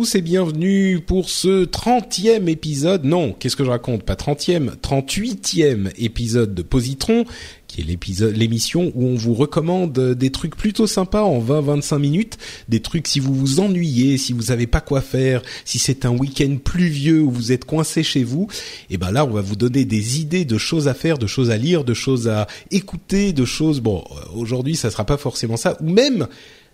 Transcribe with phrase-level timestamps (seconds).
[0.00, 5.90] Tous et bienvenue pour ce 30e épisode, non, qu'est-ce que je raconte, pas 30e, 38e
[5.98, 7.26] épisode de Positron,
[7.66, 12.38] qui est l'épisode, l'émission où on vous recommande des trucs plutôt sympas en 20-25 minutes,
[12.70, 16.16] des trucs si vous vous ennuyez, si vous savez pas quoi faire, si c'est un
[16.16, 18.48] week-end pluvieux où vous êtes coincé chez vous,
[18.88, 21.50] et ben là on va vous donner des idées de choses à faire, de choses
[21.50, 24.02] à lire, de choses à écouter, de choses, bon,
[24.34, 26.26] aujourd'hui ça sera pas forcément ça, ou même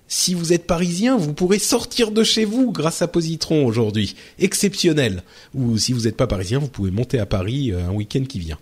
[0.08, 4.14] si vous êtes parisien, vous pourrez sortir de chez vous grâce à Positron aujourd'hui.
[4.38, 5.22] Exceptionnel.
[5.54, 8.58] Ou si vous n'êtes pas parisien, vous pouvez monter à Paris un week-end qui vient.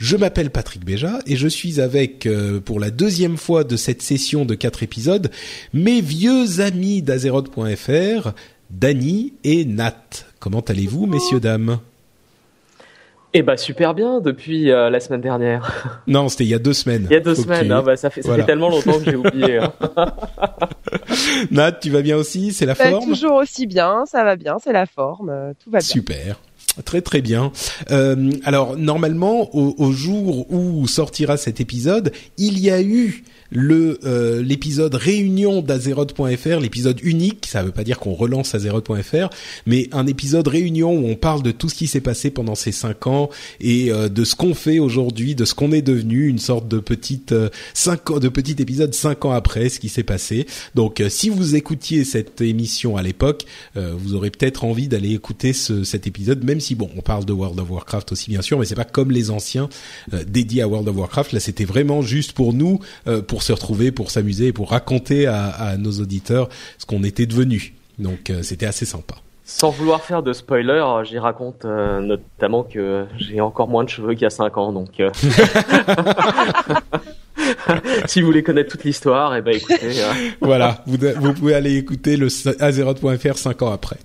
[0.00, 4.00] Je m'appelle Patrick Béja et je suis avec, euh, pour la deuxième fois de cette
[4.00, 5.30] session de quatre épisodes,
[5.74, 8.30] mes vieux amis d'Azeroth.fr,
[8.70, 10.02] Dany et Nat.
[10.38, 11.80] Comment allez-vous, messieurs, dames?
[13.32, 16.00] Eh bah super bien depuis euh, la semaine dernière.
[16.06, 17.06] Non, c'était il y a deux semaines.
[17.08, 17.72] Il y a deux semaines, tu...
[17.72, 18.42] hein, bah, ça, fait, ça voilà.
[18.42, 19.58] fait tellement longtemps que j'ai oublié.
[19.58, 19.72] Hein.
[21.50, 22.52] Nat, tu vas bien aussi?
[22.52, 23.04] C'est la bah, forme?
[23.04, 25.86] Toujours aussi bien, ça va bien, c'est la forme, euh, tout va bien.
[25.86, 26.40] Super.
[26.84, 27.52] Très très bien.
[27.90, 33.98] Euh, alors normalement, au, au, jour où sortira cet épisode, il y a eu le
[34.04, 39.28] euh, l'épisode réunion d'Azeroth.fr, l'épisode unique, ça veut pas dire qu'on relance Azeroth.fr,
[39.66, 42.72] mais un épisode réunion où on parle de tout ce qui s'est passé pendant ces
[42.72, 46.38] cinq ans et euh, de ce qu'on fait aujourd'hui, de ce qu'on est devenu, une
[46.38, 50.46] sorte de petite euh, cinq de petit épisode cinq ans après ce qui s'est passé.
[50.74, 53.44] Donc si vous écoutiez cette émission à l'époque,
[53.74, 57.32] vous aurez peut-être envie d'aller écouter ce, cet épisode, même si bon, on parle de
[57.32, 59.68] World of Warcraft aussi bien sûr, mais c'est pas comme les anciens
[60.26, 61.32] dédiés à World of Warcraft.
[61.32, 62.80] Là, c'était vraiment juste pour nous,
[63.26, 67.26] pour se retrouver, pour s'amuser et pour raconter à, à nos auditeurs ce qu'on était
[67.26, 67.74] devenu.
[67.98, 69.14] Donc euh, c'était assez sympa.
[69.44, 74.12] Sans vouloir faire de spoiler, j'y raconte euh, notamment que j'ai encore moins de cheveux
[74.12, 75.10] qu'il y a 5 ans, donc euh...
[78.06, 80.00] si vous voulez connaître toute l'histoire, eh ben écoutez.
[80.00, 80.12] Euh.
[80.40, 82.28] voilà, vous, vous pouvez aller écouter le
[82.62, 83.96] Azeroth.fr 5 ans après.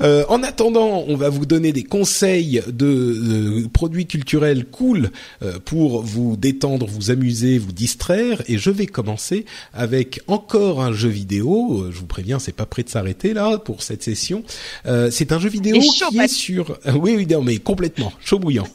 [0.00, 5.10] Euh, en attendant, on va vous donner des conseils de, de produits culturels cool
[5.42, 8.42] euh, pour vous détendre, vous amuser, vous distraire.
[8.48, 11.82] Et je vais commencer avec encore un jeu vidéo.
[11.82, 14.42] Euh, je vous préviens, c'est pas prêt de s'arrêter là pour cette session.
[14.86, 16.78] Euh, c'est un jeu vidéo qui est sur.
[16.94, 18.68] oui, oui, non, mais complètement chaud bouillant.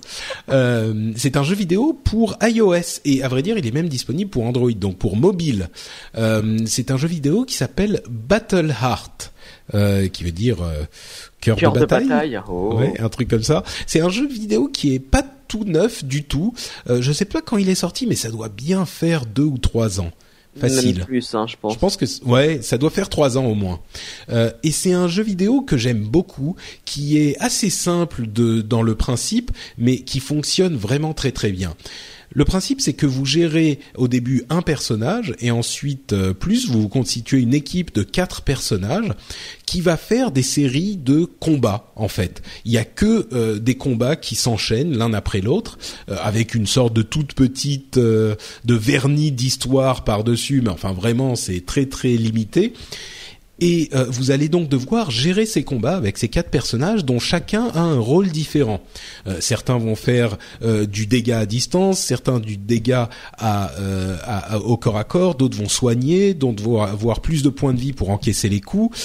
[1.16, 4.45] c'est un jeu vidéo pour iOS et à vrai dire, il est même disponible pour
[4.45, 5.69] Android, donc pour mobile.
[6.66, 9.31] c'est un jeu vidéo qui s'appelle Battle Heart
[9.73, 10.83] euh, qui veut dire euh,
[11.41, 12.39] cœur, cœur de bataille, de bataille.
[12.50, 12.75] Oh.
[12.78, 13.63] Ouais, un truc comme ça.
[13.85, 16.53] C'est un jeu vidéo qui est pas tout neuf du tout.
[16.89, 19.57] Euh, je sais pas quand il est sorti, mais ça doit bien faire deux ou
[19.57, 20.11] trois ans.
[20.59, 20.97] Facile.
[20.97, 21.73] Même plus, hein, je pense.
[21.73, 23.79] Je pense que ouais, ça doit faire trois ans au moins.
[24.29, 28.81] Euh, et c'est un jeu vidéo que j'aime beaucoup, qui est assez simple de dans
[28.81, 31.75] le principe, mais qui fonctionne vraiment très très bien.
[32.32, 36.90] Le principe, c'est que vous gérez au début un personnage et ensuite euh, plus vous
[36.90, 39.14] constituez une équipe de quatre personnages
[39.68, 42.42] qui va faire des séries de combats en fait.
[42.66, 45.78] Il y a que euh, des combats qui s'enchaînent l'un après l'autre
[46.10, 51.36] euh, avec une sorte de toute petite euh, de vernis d'histoire par-dessus, mais enfin vraiment
[51.36, 52.74] c'est très très limité.
[53.59, 57.69] Et euh, vous allez donc devoir gérer ces combats avec ces quatre personnages dont chacun
[57.73, 58.81] a un rôle différent.
[59.25, 63.72] Euh, certains vont faire euh, du dégât à distance, certains du dégât à,
[64.64, 67.93] au corps à corps, d'autres vont soigner, d'autres vont avoir plus de points de vie
[67.93, 68.97] pour encaisser les coups.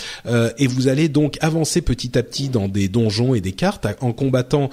[0.58, 4.12] et vous allez donc avancer petit à petit dans des donjons et des cartes en
[4.12, 4.70] combattant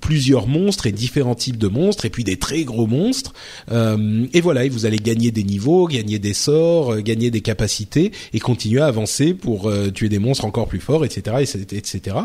[0.00, 3.32] plusieurs monstres et différents types de monstres et puis des très gros monstres.
[3.70, 8.38] et voilà, et vous allez gagner des niveaux, gagner des sorts, gagner des capacités et
[8.38, 12.16] continuer à avancer pour euh, tuer des monstres encore plus forts, etc., etc.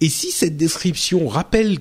[0.00, 1.78] Et si cette description rappelle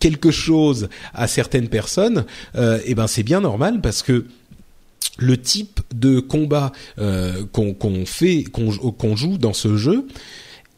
[0.00, 2.24] quelque chose à certaines personnes,
[2.56, 4.26] euh, eh ben c'est bien normal parce que
[5.18, 10.06] le type de combat euh, qu'on fait, qu'on joue dans ce jeu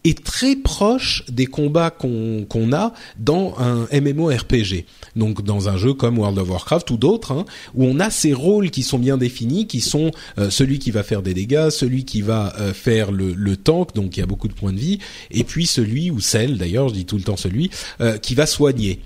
[0.04, 4.84] est très proche des combats qu'on qu'on a dans un MMORPG.
[5.16, 7.44] Donc dans un jeu comme World of Warcraft ou d'autres, hein,
[7.74, 11.02] où on a ces rôles qui sont bien définis, qui sont euh, celui qui va
[11.02, 14.48] faire des dégâts, celui qui va euh, faire le, le tank, donc y a beaucoup
[14.48, 14.98] de points de vie,
[15.30, 17.70] et puis celui ou celle, d'ailleurs, je dis tout le temps celui,
[18.00, 19.00] euh, qui va soigner.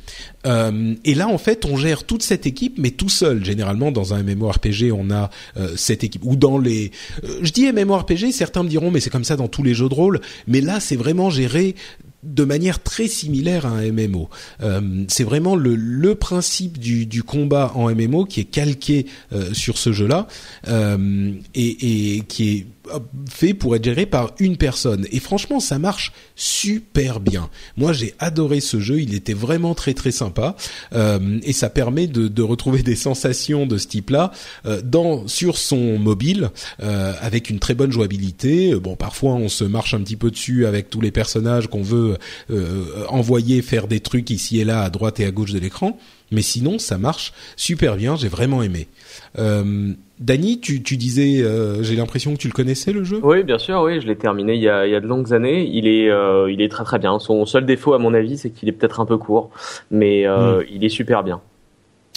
[1.04, 3.44] et là, en fait, on gère toute cette équipe, mais tout seul.
[3.44, 5.28] Généralement, dans un MMORPG, on a
[5.74, 6.22] cette équipe.
[6.24, 6.92] Ou dans les,
[7.42, 9.94] je dis MMORPG, certains me diront, mais c'est comme ça dans tous les jeux de
[9.94, 10.20] rôle.
[10.46, 11.74] Mais là, c'est vraiment géré
[12.22, 14.28] de manière très similaire à un MMO.
[14.62, 19.92] Euh, c'est vraiment le, principe du, combat en MMO qui est calqué euh, sur ce
[19.92, 20.26] jeu-là
[20.68, 22.66] euh, et, qui est
[23.28, 25.06] fait pour être géré par une personne.
[25.10, 27.50] Et franchement, ça marche super bien.
[27.76, 29.00] Moi, j'ai adoré ce jeu.
[29.00, 30.56] Il était vraiment très très sympa
[30.92, 34.30] euh, et ça permet de, retrouver des sensations de ce type-là
[34.66, 36.50] euh, dans sur son mobile
[36.82, 38.74] euh, avec une très bonne jouabilité.
[38.74, 42.18] Bon, parfois on se marche un petit peu dessus avec tous les personnages qu'on veut
[43.08, 45.98] envoyer faire des trucs ici et là à droite et à gauche de l'écran.
[46.30, 48.16] Mais sinon, ça marche super bien.
[48.16, 48.88] J'ai vraiment aimé.
[49.38, 53.20] Euh, Dany, tu, tu disais, euh, j'ai l'impression que tu le connaissais le jeu?
[53.22, 55.34] Oui, bien sûr, oui, je l'ai terminé il y, a, il y a de longues
[55.34, 55.68] années.
[55.70, 57.18] Il est, euh, il est très très bien.
[57.18, 59.50] Son seul défaut, à mon avis, c'est qu'il est peut-être un peu court,
[59.90, 60.64] mais euh, mm.
[60.72, 61.40] il est super bien.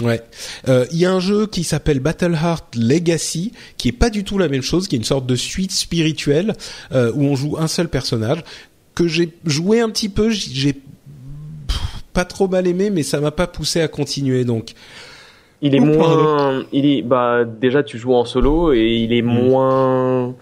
[0.01, 0.21] Ouais,
[0.65, 4.47] il y a un jeu qui s'appelle Battleheart Legacy, qui est pas du tout la
[4.47, 6.53] même chose, qui est une sorte de suite spirituelle
[6.93, 8.45] où on joue un seul personnage
[8.95, 10.29] que j'ai joué un petit peu.
[10.29, 10.73] J'ai
[12.13, 14.45] pas trop mal aimé, mais ça m'a pas poussé à continuer.
[14.45, 14.73] Donc,
[15.61, 19.25] il est moins, il est, bah, déjà tu joues en solo et il est mm.
[19.25, 20.33] moins,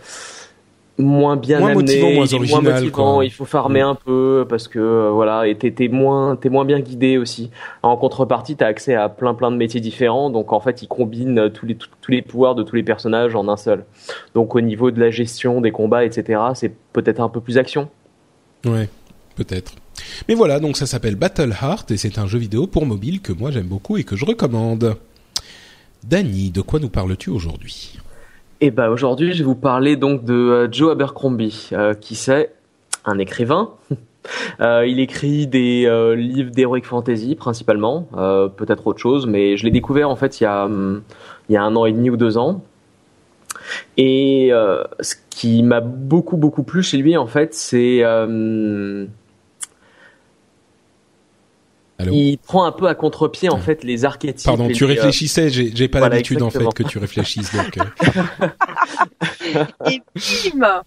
[0.99, 3.21] moins bien moins amené, motivant, moins original, moins motivant.
[3.21, 3.87] Il faut farmer mm.
[3.87, 7.49] un peu parce que euh, voilà, et t'es, t'es moins, t'es moins bien guidé aussi.
[7.81, 11.49] En contrepartie, t'as accès à plein plein de métiers différents, donc en fait, il combine
[11.51, 13.85] tous les tous les pouvoirs de tous les personnages en un seul.
[14.35, 17.89] Donc au niveau de la gestion des combats, etc., c'est peut-être un peu plus action.
[18.65, 18.87] Ouais,
[19.35, 19.73] peut-être.
[20.27, 23.33] Mais voilà, donc ça s'appelle Battle Heart et c'est un jeu vidéo pour mobile que
[23.33, 24.95] moi j'aime beaucoup et que je recommande.
[26.03, 27.97] Danny, de quoi nous parles-tu aujourd'hui?
[28.59, 32.53] Eh ben aujourd'hui, je vais vous parler donc de euh, Joe Abercrombie, euh, qui c'est?
[33.05, 33.71] Un écrivain.
[34.59, 38.09] Euh, il écrit des livres d'heroic fantasy principalement,
[38.57, 41.01] peut-être autre chose, mais je l'ai découvert en fait il y a hum,
[41.47, 42.61] il y a un an et demi ou deux ans.
[43.95, 44.51] Et
[44.99, 48.03] ce qui m'a beaucoup beaucoup plu chez lui en fait, c'est
[51.99, 54.45] Allô il prend un peu à contre-pied en fait les archétypes.
[54.45, 57.77] Pardon, tu les, réfléchissais, j'ai, j'ai pas voilà, l'habitude en fait que tu réfléchisses donc.
[57.77, 58.47] euh.
[59.89, 60.01] Et
[60.55, 60.81] bim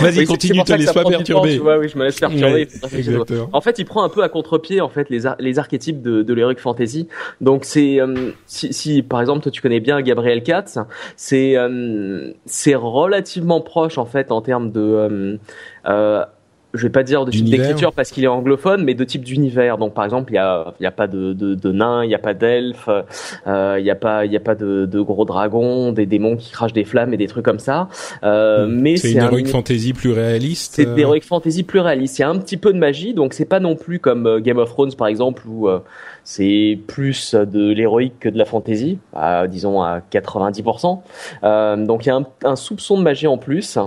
[0.00, 1.52] Vas-y, Oui, continue, te laisse pas temps, perturber.
[1.54, 2.66] tu vois, oui, je me laisse perturber.
[2.82, 3.46] Ouais.
[3.52, 6.22] En fait, il prend un peu à contre-pied en fait les, ar- les archétypes de,
[6.22, 7.06] de l'heroic fantasy.
[7.40, 10.78] Donc c'est euh, si, si par exemple toi tu connais bien Gabriel Katz,
[11.16, 15.36] c'est euh, c'est relativement proche en fait en termes de euh,
[15.88, 16.24] euh,
[16.76, 19.78] je vais pas dire de type d'écriture parce qu'il est anglophone, mais de type d'univers.
[19.78, 22.14] Donc par exemple, il y a y a pas de de, de nains, il y
[22.14, 22.88] a pas d'elfes,
[23.46, 26.36] euh, il y a pas il y a pas de, de gros dragons, des démons
[26.36, 27.88] qui crachent des flammes et des trucs comme ça.
[28.24, 28.96] Euh, mais Hmm.
[28.96, 30.74] c'est c'est une un heroic fantasy plus réaliste.
[30.76, 32.18] c'est euh, des heroic fantasy plus réalistes.
[32.18, 34.40] Il y a un petit peu de magie, donc c'est pas non plus comme euh,
[34.40, 35.80] Game of Thrones par exemple où euh,
[36.24, 41.00] c'est plus de l'héroïque que de la fantasy, à, disons à 90%.
[41.44, 43.78] Euh, donc il y a un, un soupçon de magie en plus.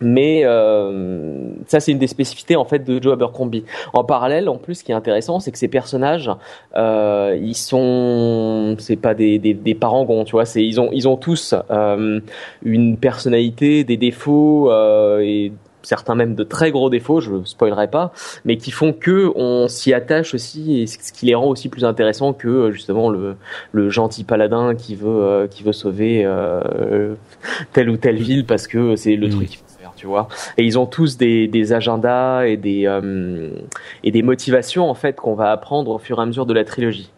[0.00, 3.64] Mais euh, ça, c'est une des spécificités en fait de Joe Abercrombie.
[3.92, 6.30] En parallèle, en plus, ce qui est intéressant, c'est que ces personnages,
[6.76, 10.44] euh, ils sont, c'est pas des, des, des parangons, tu vois.
[10.44, 12.20] C'est ils ont ils ont tous euh,
[12.64, 18.12] une personnalité, des défauts euh, et certains même de très gros défauts, je spoilerai pas,
[18.44, 21.84] mais qui font que on s'y attache aussi et ce qui les rend aussi plus
[21.84, 23.36] intéressants que euh, justement le,
[23.72, 27.14] le gentil paladin qui veut euh, qui veut sauver euh,
[27.72, 29.30] telle ou telle ville parce que c'est le Mm.
[29.30, 29.58] truc
[29.96, 30.28] tu vois.
[30.58, 33.50] Et ils ont tous des, des agendas et des euh,
[34.04, 36.64] et des motivations en fait qu'on va apprendre au fur et à mesure de la
[36.64, 37.10] trilogie.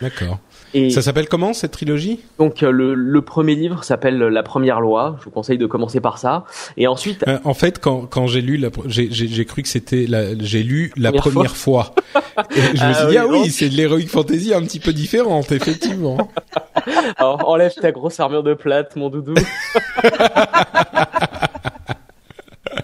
[0.00, 0.38] D'accord.
[0.72, 2.20] Et Ça s'appelle comment cette trilogie?
[2.38, 5.16] Donc euh, le, le premier livre s'appelle La première loi.
[5.18, 6.44] Je vous conseille de commencer par ça.
[6.78, 10.06] Et ensuite, Euh, En fait, quand quand j'ai lu j'ai cru que c'était
[10.40, 11.92] j'ai lu la Première fois.
[12.56, 14.80] Et je me Ah suis dit oui, ah oui, c'est de l'heroic fantasy un petit
[14.80, 16.30] peu différente effectivement.
[17.18, 19.34] alors, enlève ta grosse armure de plate, mon doudou.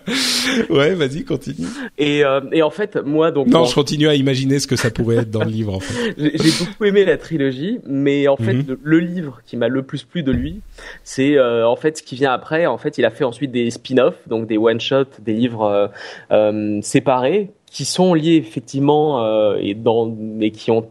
[0.71, 1.67] ouais, vas-y, continue.
[1.99, 4.77] Et, euh, et en fait, moi, donc, Non, bon, je continue à imaginer ce que
[4.77, 6.15] ça pourrait être dans le livre en fait.
[6.19, 8.65] j'ai beaucoup aimé la trilogie, mais en fait, Mhm.
[8.69, 10.61] le, le livre qui m'a le plus plu de lui,
[11.05, 12.67] c'est euh, en fait ce qui vient après.
[12.67, 15.87] En fait, il a fait ensuite des spin-offs, donc des one-shots, des livres euh,
[16.33, 20.89] euh, séparés, qui sont liés effectivement euh, et dans, mais qui ont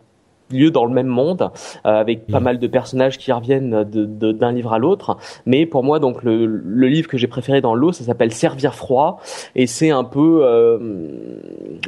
[0.55, 1.43] lieu dans le même monde,
[1.85, 2.43] euh, avec pas Mm.
[2.43, 5.17] mal de personnages qui reviennent d'un livre à l'autre.
[5.45, 8.73] Mais pour moi, donc le, le livre que j'ai préféré dans l'eau, ça s'appelle Servir
[8.75, 9.19] froid,
[9.55, 10.77] et c'est un peu euh,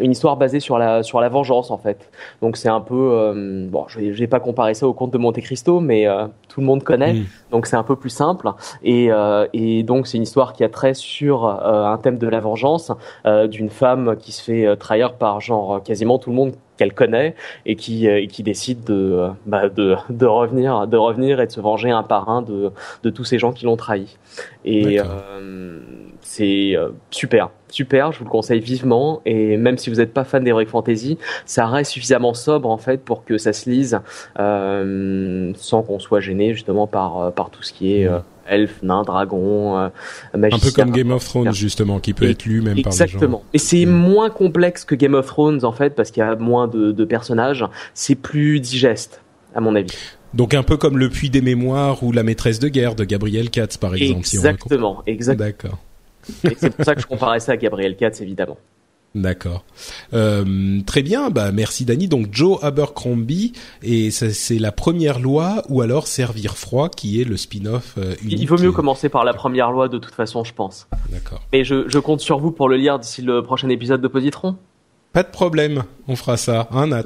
[0.02, 2.10] une histoire basée sur la sur la vengeance en fait.
[2.42, 5.40] Donc c'est un peu euh, bon, je vais pas comparer ça au conte de Monte
[5.42, 6.06] Cristo, mais
[6.50, 7.26] tout le monde connaît, Mm.
[7.52, 8.50] donc c'est un peu plus simple.
[8.84, 9.10] Et,
[9.54, 12.92] et donc c'est une histoire qui a trait sur un thème de la vengeance
[13.26, 17.76] d'une femme qui se fait trahir par genre quasiment tout le monde qu'elle connaît et
[17.76, 21.52] qui euh, et qui décide de, euh, bah, de de revenir de revenir et de
[21.52, 22.72] se venger un par un de
[23.04, 24.18] de tous ces gens qui l'ont trahi.
[24.66, 25.80] Et euh,
[26.22, 28.12] c'est euh, super, super.
[28.12, 29.22] Je vous le conseille vivement.
[29.26, 33.04] Et même si vous n'êtes pas fan d'Heroic Fantasy, ça reste suffisamment sobre en fait
[33.04, 34.00] pour que ça se lise
[34.40, 38.20] euh, sans qu'on soit gêné justement par par tout ce qui est euh,
[38.50, 39.90] elfe, nain, dragon, euh,
[40.34, 43.02] Un peu comme Game of Thrones justement, qui peut Et- être lu même par les
[43.02, 43.38] Exactement.
[43.40, 43.44] gens.
[43.54, 43.90] Et c'est Mm.
[43.92, 47.06] moins complexe que Game of Thrones en fait parce qu'il y a moins de, de
[47.06, 47.66] personnages.
[47.94, 49.22] C'est plus digeste
[49.56, 49.92] à mon avis.
[50.34, 53.50] Donc un peu comme Le Puits des Mémoires ou La Maîtresse de guerre de Gabriel
[53.50, 54.26] Katz par exemple.
[54.26, 55.48] si Exactement, exactement.
[55.48, 55.78] D'accord.
[56.44, 58.58] Et c'est pour ça que je comparais ça à Gabriel Katz évidemment.
[59.22, 59.64] D'accord.
[60.14, 62.08] Euh, très bien, bah merci Dani.
[62.08, 67.24] Donc Joe Abercrombie et ça, c'est la première loi ou alors Servir froid qui est
[67.24, 70.54] le spin-off euh, Il vaut mieux commencer par la première loi de toute façon, je
[70.54, 70.88] pense.
[71.10, 71.42] D'accord.
[71.52, 74.56] Et je, je compte sur vous pour le lire d'ici le prochain épisode de Positron.
[75.14, 77.06] Pas de problème, on fera ça, hein Nat?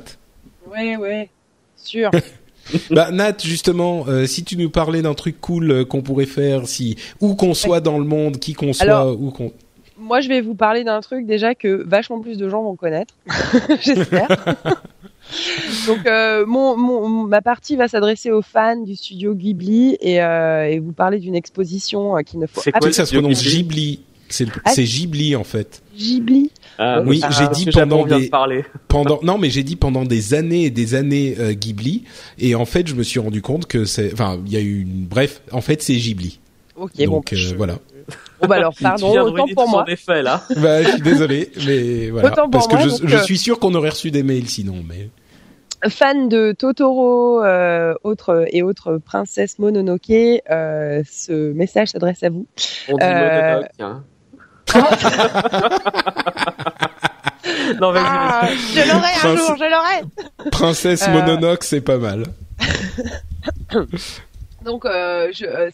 [0.70, 1.30] Ouais, ouais,
[1.78, 2.12] sûr.
[2.92, 6.68] bah Nat, justement, euh, si tu nous parlais d'un truc cool euh, qu'on pourrait faire,
[6.68, 9.54] si où qu'on soit dans le monde, qui qu'on soit, Alors- où qu'on.
[10.02, 13.14] Moi, je vais vous parler d'un truc déjà que vachement plus de gens vont connaître,
[13.82, 14.28] j'espère.
[15.88, 20.68] Donc, euh, mon, mon, ma partie va s'adresser aux fans du studio Ghibli et, euh,
[20.68, 23.14] et vous parler d'une exposition euh, qu'il ne faut C'est Tu sais quoi ça se
[23.16, 24.02] prononce Ghibli?
[24.28, 25.82] C'est Ah, c'est Ghibli en fait.
[25.96, 26.52] Ghibli.
[26.78, 30.64] Ah, Oui, j'ai dit pendant des- de pendant non mais j'ai dit pendant des années
[30.66, 32.04] et des années euh, Ghibli
[32.40, 34.82] et en fait je me suis rendu compte que c'est enfin il y a eu
[34.82, 36.40] une bref en fait c'est Ghibli
[36.78, 37.78] Ok, bon, donc euh, voilà
[38.42, 39.86] bon bah alors pardon, autant pour moi.
[39.88, 40.42] effet là.
[40.58, 43.22] bah je suis désolé mais voilà Autant pour parce que moi, je, donc, je euh,
[43.24, 45.10] suis sûr qu'on aurait reçu des mails sinon mais
[45.90, 52.46] Fan de Totoro euh, autres et autres princesses Mononoke, euh, ce message s'adresse à vous.
[52.90, 54.04] On dit Euh, Mononoke, hein.
[57.82, 60.50] non, vas-y, Ah, je l'aurai un Prince- jour, je l'aurai.
[60.52, 62.26] princesse Euh, Mononoke c'est pas mal
[64.64, 65.70] Donc, euh, je, euh,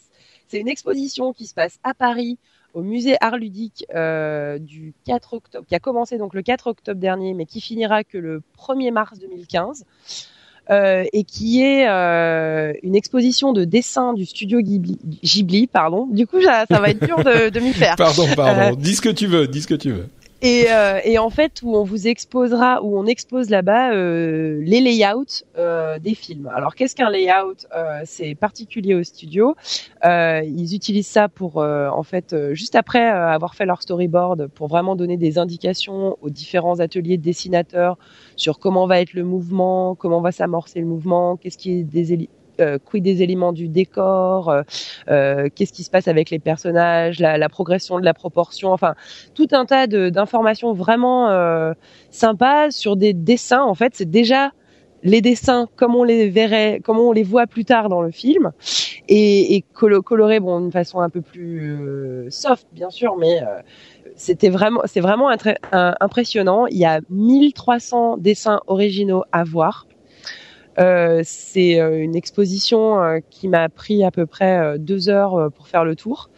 [0.48, 2.38] c'est une exposition qui se passe à Paris,
[2.74, 7.00] au musée Art Ludique euh, du 4 octobre, qui a commencé donc le 4 octobre
[7.00, 9.86] dernier, mais qui finira que le 1er mars 2015.
[10.70, 16.08] Euh, et qui est euh, une exposition de dessin du studio Ghibli, Ghibli pardon.
[16.08, 17.96] Du coup, ça, ça va être dur de, de m'y faire.
[17.98, 20.10] pardon pardon Euh, dis ce que tu veux dis ce que tu veux
[20.44, 24.82] Et, euh, et en fait, où on vous exposera, où on expose là-bas euh, les
[24.82, 25.26] layouts
[25.58, 26.50] euh, des films.
[26.54, 27.66] Alors, qu'est-ce qu'un layout?
[27.76, 29.56] Euh, C'est particulier au studio.
[30.06, 34.68] Euh, ils utilisent ça pour, euh, en fait, juste après avoir fait leur storyboard, pour
[34.68, 37.98] vraiment donner des indications aux différents ateliers de dessinateurs
[38.36, 42.14] sur comment va être le mouvement, comment va s'amorcer le mouvement, qu'est-ce qui est des
[42.60, 44.62] euh, quid des éléments du décor, euh,
[45.10, 48.96] euh, qu'est-ce qui se passe avec les personnages, la, la progression de la proportion, enfin
[49.36, 51.74] tout un tas d'informations vraiment euh,
[52.12, 53.64] sympas sur des dessins.
[53.64, 54.52] En fait, c'est déjà
[55.04, 58.52] les dessins comme on les verrait, comme on les voit plus tard dans le film,
[59.08, 63.42] et, et colo- colorés bon d'une façon un peu plus euh, soft bien sûr, mais
[63.42, 63.62] euh,
[64.16, 65.30] c'était vraiment, c'est vraiment
[65.72, 66.66] impressionnant.
[66.68, 69.87] Il y a 1300 dessins originaux à voir.
[70.80, 75.50] Euh, c'est euh, une exposition euh, qui m'a pris à peu près deux heures euh,
[75.50, 76.30] pour faire le tour.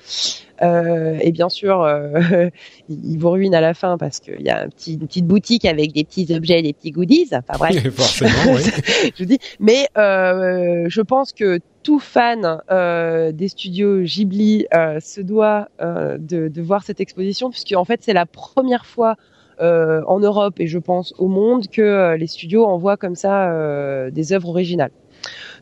[0.61, 2.49] Euh, et bien sûr, euh,
[2.89, 5.25] il il vous ruine à la fin parce qu'il y a un petit, une petite
[5.25, 7.29] boutique avec des petits objets, des petits goodies.
[7.31, 8.61] Enfin bref, forcément oui.
[9.15, 9.39] je vous dis.
[9.59, 16.17] Mais euh, je pense que tout fan euh, des studios Ghibli euh, se doit euh,
[16.17, 19.15] de, de voir cette exposition puisque en fait c'est la première fois
[19.61, 23.51] euh, en Europe et je pense au monde que euh, les studios envoient comme ça
[23.51, 24.91] euh, des œuvres originales.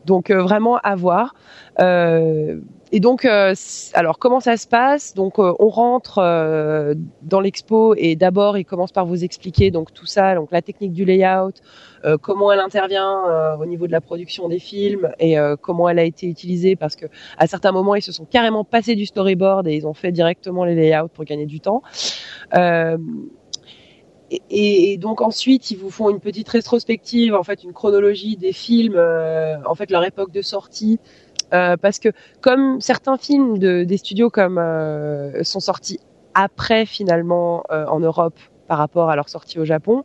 [0.04, 1.34] Donc euh, vraiment à voir.
[1.80, 5.12] Euh, et donc, alors comment ça se passe?
[5.12, 10.34] Donc, on rentre dans l'expo et d'abord, il commence par vous expliquer donc tout ça,
[10.34, 11.52] donc la technique du layout,
[12.04, 15.88] euh, comment elle intervient euh, au niveau de la production des films et euh, comment
[15.88, 17.06] elle a été utilisée parce que
[17.38, 20.64] à certains moments, ils se sont carrément passés du storyboard et ils ont fait directement
[20.64, 21.82] les layouts pour gagner du temps.
[24.32, 28.36] Euh, et, et donc ensuite, ils vous font une petite rétrospective, en fait, une chronologie
[28.36, 30.98] des films, euh, en fait, leur époque de sortie,
[31.54, 36.00] euh, parce que comme certains films de, des studios comme euh, sont sortis
[36.34, 40.02] après finalement euh, en Europe par rapport à leur sortie au Japon,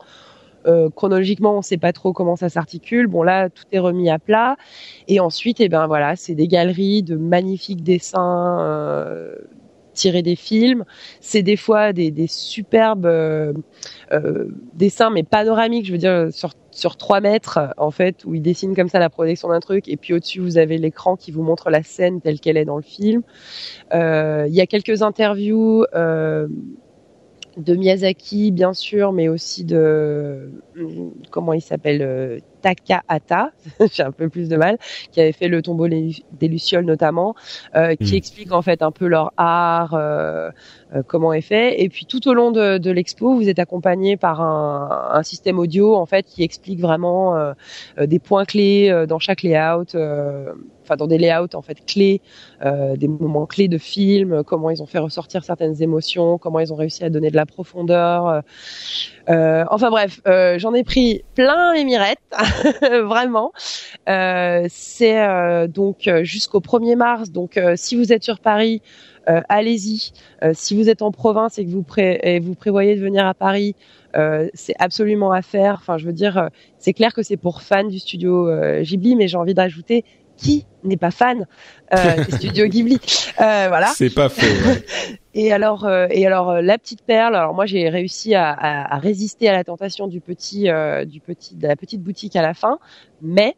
[0.65, 3.07] Euh, chronologiquement, on sait pas trop comment ça s'articule.
[3.07, 4.55] Bon là, tout est remis à plat.
[5.09, 8.59] Et ensuite, eh ben voilà, c'est des galeries de magnifiques dessins.
[9.93, 10.85] Tirés des films,
[11.19, 13.53] c'est des fois des, superbes euh,
[14.11, 18.41] euh, dessins mais panoramiques, je veux dire sur sur trois mètres en fait où il
[18.41, 21.43] dessine comme ça la projection d'un truc et puis au-dessus vous avez l'écran qui vous
[21.43, 23.21] montre la scène telle qu'elle est dans le film.
[23.93, 30.49] Euh, il y a quelques interviews de Miyazaki bien sûr, mais aussi de
[31.29, 33.51] comment il s'appelle Takahata,
[33.93, 34.77] j'ai un peu plus de mal,
[35.11, 37.35] qui avait fait le tombeau des lucioles notamment,
[37.75, 38.17] euh, qui Mm.
[38.17, 40.49] explique en fait un peu leur art, euh,
[40.95, 41.81] euh, comment est fait.
[41.83, 45.59] Et puis tout au long de, de l'expo, vous êtes accompagné par un, un système
[45.59, 47.53] audio en fait qui explique vraiment euh,
[47.99, 50.53] euh, des points clés euh, dans chaque layout, euh,
[50.83, 52.21] enfin dans des layouts en fait clés,
[52.65, 56.71] euh, des moments clés de film, comment ils ont fait ressortir certaines émotions, comment ils
[56.73, 58.27] ont réussi à donner de la profondeur.
[58.27, 58.41] euh,
[59.29, 62.19] euh, enfin bref, euh, j'en ai pris plein les mirettes,
[63.03, 63.51] vraiment.
[64.09, 67.31] Euh, c'est euh, donc euh, jusqu'au 1er mars.
[67.31, 68.81] Donc si vous êtes sur Paris,
[69.29, 70.11] euh, allez-y.
[70.43, 73.25] Euh, si vous êtes en province et que vous, pré- et vous prévoyez de venir
[73.25, 73.75] à Paris,
[74.15, 75.77] euh, c'est absolument à faire.
[75.79, 78.49] Enfin, je veux dire, c'est clair que c'est pour fans du studio
[78.81, 80.03] Ghibli, mais j'ai envie d'ajouter
[80.37, 81.45] qui n'est pas fan
[81.93, 82.99] euh, des studios Ghibli.
[83.39, 83.87] Euh, voilà.
[83.95, 84.41] C'est pas faux.
[84.45, 84.83] ouais.
[85.35, 87.35] Et alors, euh, et alors euh, la petite perle.
[87.35, 91.19] Alors moi, j'ai réussi à, à- à résister à la tentation du petit, euh, du
[91.21, 92.77] petit, de la petite boutique à la fin,
[93.23, 93.55] mais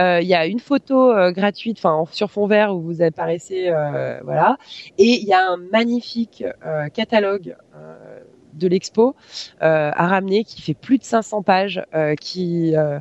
[0.00, 3.02] euh, il y a une photo euh, gratuite, enfin en- sur fond vert où vous
[3.02, 4.56] apparaissez, euh, voilà,
[4.96, 7.56] et il y a un magnifique euh, catalogue.
[7.76, 8.20] euh,
[8.54, 9.14] de l'expo
[9.62, 12.98] euh, à ramener qui fait plus de 500 pages euh, qui euh,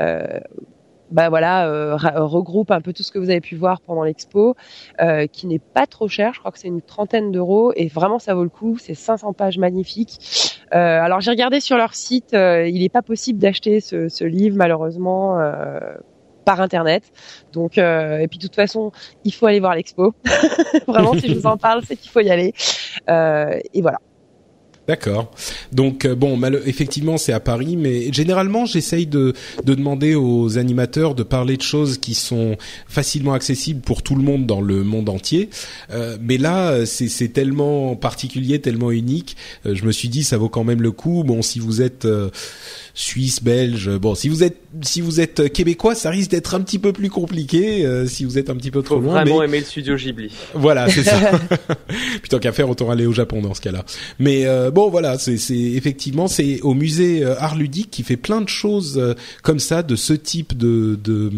[0.00, 0.40] euh,
[1.10, 4.02] bah voilà euh, ra- regroupe un peu tout ce que vous avez pu voir pendant
[4.02, 4.54] l'expo
[5.00, 6.32] euh, qui n'est pas trop cher.
[6.34, 8.76] Je crois que c'est une trentaine d'euros et vraiment ça vaut le coup.
[8.78, 10.18] C'est 500 pages magnifiques.
[10.74, 14.24] Euh, alors j'ai regardé sur leur site, euh, il n'est pas possible d'acheter ce, ce
[14.24, 15.38] livre malheureusement.
[15.40, 15.78] Euh,
[16.44, 17.02] par internet
[17.52, 18.92] donc euh, et puis de toute façon
[19.24, 20.14] il faut aller voir l'expo
[20.86, 22.52] vraiment si je vous en parle c'est qu'il faut y aller
[23.10, 23.98] Euh, et voilà
[24.88, 25.32] D'accord.
[25.72, 29.32] Donc euh, bon, mal- effectivement, c'est à Paris, mais généralement, j'essaye de
[29.64, 34.22] de demander aux animateurs de parler de choses qui sont facilement accessibles pour tout le
[34.22, 35.50] monde dans le monde entier.
[35.90, 39.36] Euh, mais là, euh, c'est tellement particulier, tellement unique.
[39.66, 41.24] euh, je me suis dit, ça vaut quand même le coup.
[41.24, 42.06] Bon, si vous êtes
[42.94, 46.78] suisse, belge, bon, si vous êtes si vous êtes québécois, ça risque d'être un petit
[46.78, 47.84] peu plus compliqué.
[47.86, 49.96] euh, si vous êtes un petit peu trop Faut loin, vraiment mais aimer le studio
[49.96, 50.30] Ghibli.
[50.54, 51.18] voilà, c'est ça.
[52.20, 53.84] Plutôt qu'à faire, autant aller au Japon dans ce cas-là.
[54.18, 58.40] Mais euh, bon, voilà, c'est effectivement c'est au musée euh, Art Ludique qui fait plein
[58.40, 61.30] de choses euh, comme ça, de ce type de de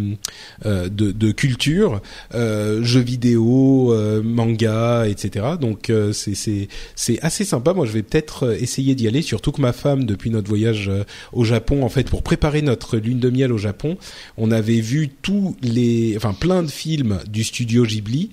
[0.66, 2.00] euh, de, de culture,
[2.34, 5.46] euh, jeux vidéo, euh, manga, etc.
[5.60, 7.72] Donc euh, c'est c'est c'est assez sympa.
[7.74, 9.22] Moi, je vais peut-être essayer d'y aller.
[9.22, 12.96] Surtout que ma femme, depuis notre voyage euh, au Japon, en fait, pour préparer notre
[12.96, 13.96] lune de miel au Japon,
[14.36, 18.30] on avait vu tous les, enfin plein de films du studio Ghibli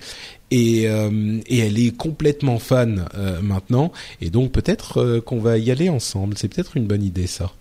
[0.50, 5.58] et, euh, et elle est complètement fan euh, maintenant et donc peut-être euh, qu'on va
[5.58, 6.36] y aller ensemble.
[6.36, 7.52] C'est peut-être une bonne idée ça.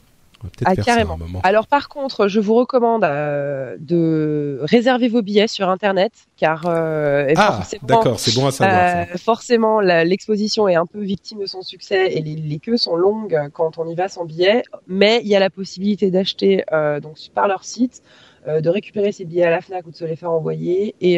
[0.66, 1.18] Ah, carrément.
[1.44, 7.34] Alors par contre, je vous recommande euh, de réserver vos billets sur internet car euh,
[7.36, 8.80] Ah, forcément, d'accord, c'est bon à savoir.
[8.92, 9.00] ça.
[9.02, 12.96] euh, forcément l'exposition est un peu victime de son succès et les, les queues sont
[12.96, 16.64] longues quand on y va sans billet, mais il y a la possibilité d'acheter
[17.02, 18.02] donc par leur site.
[18.48, 21.16] de récupérer ses billets à la Fnac ou de se les faire envoyer et,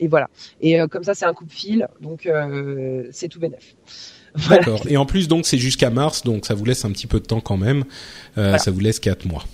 [0.00, 0.28] et voilà
[0.62, 2.26] et comme ça c'est un coup de fil donc
[3.10, 3.74] c'est tout bénef.
[4.48, 4.82] D'accord.
[4.88, 7.24] Et en plus donc c'est jusqu'à mars donc ça vous laisse un petit peu de
[7.26, 7.84] temps quand même.
[8.38, 8.58] Euh, Voilà.
[8.58, 9.44] Ça vous laisse quatre mois.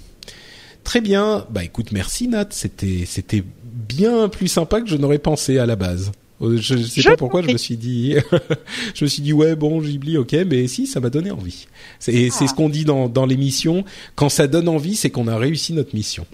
[0.84, 1.46] Très bien.
[1.50, 2.46] Bah écoute, merci Nat.
[2.50, 6.10] C'était c'était bien plus sympa que je n'aurais pensé à la base.
[6.40, 8.14] Euh, Je ne sais Je pas pourquoi je me suis dit,
[8.94, 11.66] je me suis dit ouais bon Ghibli ok mais si ça m'a donné envie.
[11.98, 12.48] C'est c'est Ah.
[12.48, 15.94] ce qu'on dit dans dans l'émission quand ça donne envie c'est qu'on a réussi notre
[15.94, 16.24] mission.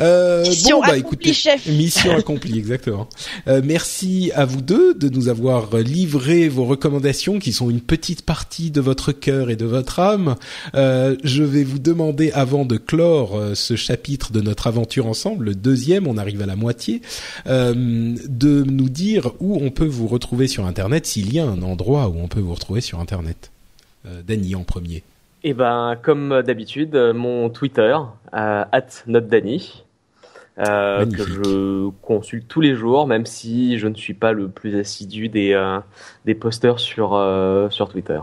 [0.00, 1.66] Euh, Mission bon bah accomplie, écoutez, chef.
[1.66, 3.08] mission accomplie exactement.
[3.46, 8.22] Euh, merci à vous deux de nous avoir livré vos recommandations qui sont une petite
[8.22, 10.34] partie de votre cœur et de votre âme.
[10.74, 15.54] Euh, je vais vous demander avant de clore ce chapitre de notre aventure ensemble, le
[15.54, 17.02] deuxième, on arrive à la moitié,
[17.46, 22.08] de nous dire où on peut vous retrouver sur Internet, s'il y a un endroit
[22.08, 23.50] où on peut vous retrouver sur Internet.
[24.26, 25.02] Dany en premier.
[25.46, 27.94] Et ben, comme d'habitude, euh, mon Twitter,
[28.34, 28.64] euh,
[29.06, 29.84] @notdani,
[30.58, 31.26] euh, Magnifique.
[31.26, 35.28] que je consulte tous les jours, même si je ne suis pas le plus assidu
[35.28, 35.80] des euh,
[36.24, 38.20] des posters sur euh, sur Twitter.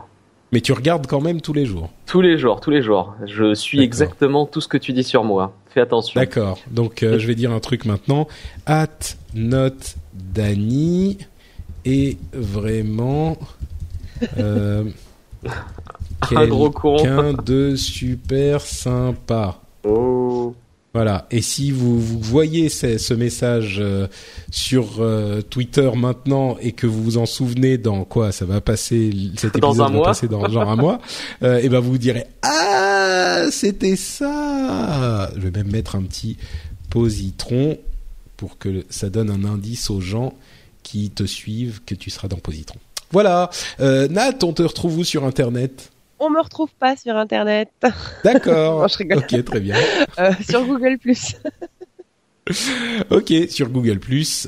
[0.52, 1.92] Mais tu regardes quand même tous les jours.
[2.08, 3.14] Tous les jours, tous les jours.
[3.26, 5.54] Je suis exactement tout ce que tu dis sur moi.
[5.70, 6.20] Fais attention.
[6.20, 6.58] D'accord.
[6.72, 8.28] Donc euh, je vais dire un truc maintenant.
[8.66, 8.88] At
[9.36, 11.20] note Dany
[11.86, 13.38] est vraiment.
[16.36, 16.70] Un gros.
[16.70, 19.60] Quelqu'un de super sympa.
[19.84, 20.56] Oh.
[20.94, 21.26] Voilà.
[21.32, 24.08] Et si vous, vous voyez ce, ce message euh,
[24.52, 29.10] sur euh, Twitter maintenant et que vous vous en souvenez dans quoi ça va passer
[29.38, 30.06] cet Dans épisode un va mois.
[30.08, 31.00] passer dans genre un mois,
[31.44, 35.32] euh, et ben vous vous direz ah c'était ça.
[35.36, 36.36] Je vais même mettre un petit
[36.90, 37.78] positron
[38.36, 40.34] pour que ça donne un indice aux gens
[40.84, 42.80] qui te suivent que tu seras dans positron.
[43.12, 43.50] Voilà.
[43.80, 45.92] Nat, on te retrouve où sur internet?
[46.24, 47.70] On me retrouve pas sur internet,
[48.24, 48.82] D'accord.
[48.82, 49.18] Non, je rigole.
[49.18, 49.76] ok, très bien.
[50.20, 51.36] Euh, sur Google Plus.
[53.12, 54.00] Ok, sur Google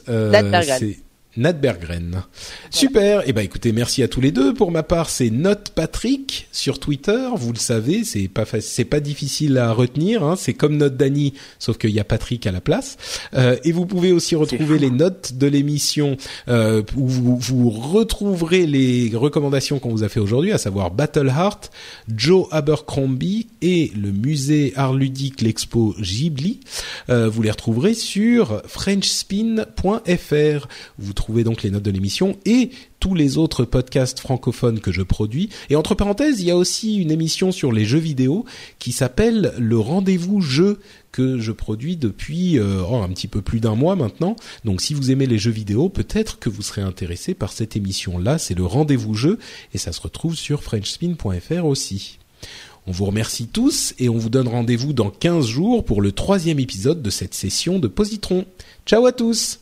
[0.10, 0.78] euh, Berggren.
[0.80, 0.98] c'est
[1.36, 2.24] Nat Berggren.
[2.70, 3.28] Super.
[3.28, 4.54] Et ben écoutez, merci à tous les deux.
[4.54, 7.28] Pour ma part, c'est Note Patrick sur Twitter.
[7.36, 10.24] Vous le savez, c'est pas c'est pas difficile à retenir.
[10.24, 10.36] Hein.
[10.38, 12.98] C'est comme Note Dany, sauf qu'il y a Patrick à la place.
[13.34, 16.18] Euh, et vous pouvez aussi retrouver les notes de l'émission
[16.50, 21.30] euh, où vous, vous retrouverez les recommandations qu'on vous a fait aujourd'hui, à savoir Battle
[21.30, 21.72] Heart,
[22.16, 26.60] Joe Abercrombie et le musée art ludique l'expo Ghibli.
[27.10, 30.68] Euh, vous les retrouverez sur frenchspin.fr.
[31.00, 35.02] Vous trouvez donc les notes de l'émission et tous les autres podcasts francophones que je
[35.02, 35.50] produis.
[35.70, 38.44] Et entre parenthèses, il y a aussi une émission sur les jeux vidéo
[38.78, 40.80] qui s'appelle Le Rendez-vous Jeu
[41.14, 44.36] que je produis depuis euh, oh, un petit peu plus d'un mois maintenant.
[44.66, 48.38] Donc si vous aimez les jeux vidéo, peut-être que vous serez intéressé par cette émission-là.
[48.38, 49.40] C'est le Rendez-vous Jeu
[49.74, 52.20] et ça se retrouve sur frenchspin.fr aussi.
[52.86, 56.60] On vous remercie tous et on vous donne rendez-vous dans 15 jours pour le troisième
[56.60, 58.46] épisode de cette session de Positron.
[58.86, 59.62] Ciao à tous